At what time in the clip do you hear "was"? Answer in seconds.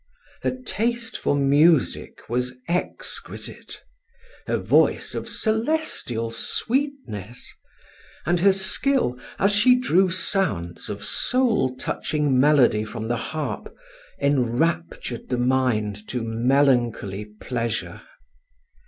2.27-2.55